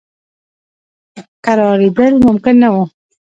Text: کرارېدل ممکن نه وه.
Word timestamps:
کرارېدل 1.43 2.13
ممکن 2.25 2.55
نه 2.63 2.69
وه. 2.73 2.83